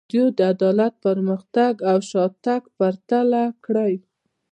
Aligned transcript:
ازادي 0.03 0.09
راډیو 0.11 0.25
د 0.37 0.39
عدالت 0.53 0.93
پرمختګ 1.05 1.73
او 1.89 1.97
شاتګ 2.09 2.61
پرتله 2.77 3.43
کړی. 3.65 3.93